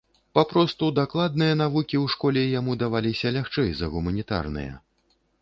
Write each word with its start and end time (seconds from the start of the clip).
Папросту 0.37 0.87
дакладныя 0.99 1.57
навукі 1.63 1.95
ў 2.03 2.15
школе 2.15 2.41
яму 2.59 2.77
даваліся 2.85 3.33
лягчэй 3.37 3.71
за 3.83 3.93
гуманітарныя. 3.99 4.73